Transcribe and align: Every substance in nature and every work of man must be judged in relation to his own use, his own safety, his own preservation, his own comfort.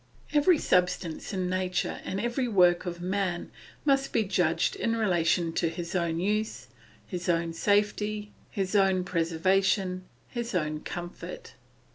Every 0.33 0.57
substance 0.57 1.31
in 1.31 1.47
nature 1.47 1.99
and 2.03 2.19
every 2.19 2.47
work 2.47 2.87
of 2.87 3.03
man 3.03 3.51
must 3.85 4.11
be 4.11 4.23
judged 4.23 4.75
in 4.75 4.95
relation 4.95 5.53
to 5.53 5.69
his 5.69 5.93
own 5.93 6.19
use, 6.19 6.69
his 7.05 7.29
own 7.29 7.53
safety, 7.53 8.31
his 8.49 8.75
own 8.75 9.03
preservation, 9.03 10.05
his 10.27 10.55
own 10.55 10.79
comfort. 10.79 11.53